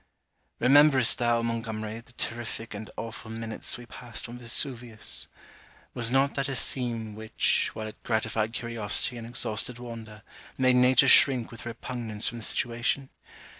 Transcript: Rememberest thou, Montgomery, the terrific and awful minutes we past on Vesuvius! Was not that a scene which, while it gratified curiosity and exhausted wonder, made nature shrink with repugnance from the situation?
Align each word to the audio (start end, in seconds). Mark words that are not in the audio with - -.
Rememberest 0.57 1.19
thou, 1.19 1.43
Montgomery, 1.43 1.99
the 1.99 2.13
terrific 2.13 2.73
and 2.73 2.89
awful 2.97 3.29
minutes 3.29 3.77
we 3.77 3.85
past 3.85 4.27
on 4.27 4.39
Vesuvius! 4.39 5.27
Was 5.93 6.09
not 6.09 6.33
that 6.33 6.49
a 6.49 6.55
scene 6.55 7.13
which, 7.13 7.69
while 7.75 7.85
it 7.85 8.01
gratified 8.01 8.51
curiosity 8.51 9.17
and 9.17 9.27
exhausted 9.27 9.77
wonder, 9.77 10.23
made 10.57 10.75
nature 10.77 11.07
shrink 11.07 11.51
with 11.51 11.67
repugnance 11.67 12.27
from 12.27 12.39
the 12.39 12.43
situation? 12.43 13.11